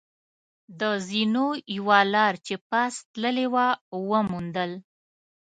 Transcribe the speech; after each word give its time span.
د 0.79 0.81
زینو 1.07 1.47
یوه 1.77 1.99
لار 2.13 2.33
چې 2.45 2.55
پاس 2.69 2.93
تللې 3.13 3.47
وه، 3.53 3.67
و 4.09 4.11
موندل. 4.31 4.71